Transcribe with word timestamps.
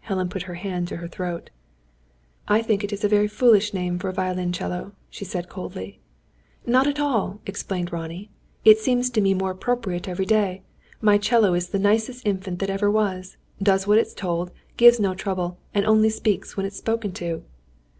Helen 0.00 0.28
put 0.28 0.42
her 0.50 0.56
hand 0.56 0.88
to 0.88 0.96
her 0.96 1.06
throat. 1.06 1.50
"I 2.48 2.62
think 2.62 2.82
it 2.82 2.92
is 2.92 3.04
a 3.04 3.28
foolish 3.28 3.72
name 3.72 3.96
for 3.96 4.08
a 4.08 4.12
violoncello," 4.12 4.90
she 5.08 5.24
said, 5.24 5.48
coldly. 5.48 6.00
"Not 6.66 6.88
at 6.88 6.98
all," 6.98 7.40
explained 7.46 7.92
Ronnie. 7.92 8.28
"It 8.64 8.80
seems 8.80 9.08
to 9.10 9.20
me 9.20 9.34
more 9.34 9.52
appropriate 9.52 10.08
every 10.08 10.26
day. 10.26 10.62
My 11.00 11.16
'cello 11.16 11.54
is 11.54 11.68
the 11.68 11.78
nicest 11.78 12.26
infant 12.26 12.58
that 12.58 12.70
ever 12.70 12.90
was; 12.90 13.36
does 13.62 13.86
what 13.86 13.98
it's 13.98 14.14
told, 14.14 14.50
gives 14.76 14.98
no 14.98 15.14
trouble, 15.14 15.58
and 15.72 15.86
only 15.86 16.10
speaks 16.10 16.56
when 16.56 16.66
it's 16.66 16.78
spoken 16.78 17.12
to!" 17.12 17.44